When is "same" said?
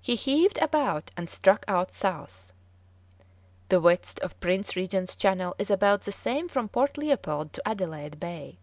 6.12-6.48